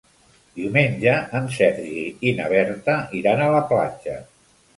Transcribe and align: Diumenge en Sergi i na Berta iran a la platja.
Diumenge 0.59 1.13
en 1.39 1.45
Sergi 1.57 1.99
i 2.31 2.33
na 2.41 2.49
Berta 2.55 2.97
iran 3.21 3.45
a 3.49 3.53
la 3.59 3.61
platja. 3.75 4.19